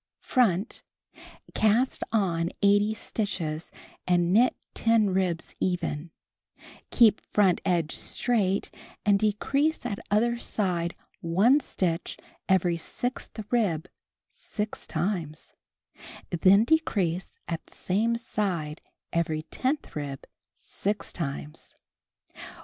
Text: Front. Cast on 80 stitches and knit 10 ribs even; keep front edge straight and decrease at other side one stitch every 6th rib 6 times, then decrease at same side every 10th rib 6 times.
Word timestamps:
Front. 0.23 0.83
Cast 1.53 2.03
on 2.11 2.49
80 2.63 2.95
stitches 2.95 3.71
and 4.07 4.33
knit 4.33 4.55
10 4.73 5.11
ribs 5.11 5.53
even; 5.59 6.09
keep 6.89 7.21
front 7.21 7.61
edge 7.65 7.95
straight 7.95 8.75
and 9.05 9.19
decrease 9.19 9.85
at 9.85 9.99
other 10.09 10.39
side 10.39 10.95
one 11.19 11.59
stitch 11.59 12.17
every 12.49 12.77
6th 12.77 13.45
rib 13.51 13.87
6 14.31 14.87
times, 14.87 15.53
then 16.31 16.63
decrease 16.63 17.37
at 17.47 17.69
same 17.69 18.15
side 18.15 18.81
every 19.13 19.43
10th 19.51 19.93
rib 19.93 20.25
6 20.55 21.13
times. 21.13 21.75